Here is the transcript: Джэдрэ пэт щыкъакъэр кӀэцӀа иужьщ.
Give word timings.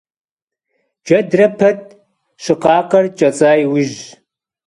Джэдрэ 1.05 1.47
пэт 1.57 1.81
щыкъакъэр 2.43 3.05
кӀэцӀа 3.17 3.51
иужьщ. 3.63 4.01